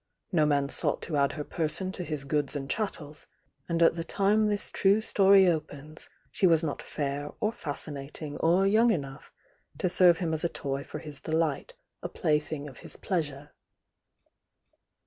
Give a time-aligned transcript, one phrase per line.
[0.31, 3.27] No man sought to add her person to his goods and chattels,
[3.69, 8.65] and at the time this true story opens, she was not fair or fascinating or
[8.65, 9.31] young enough
[9.77, 12.09] to serve him as a toy for his de U THE YOUNG DIANA light, a
[12.09, 13.49] plaything of his pleaaure.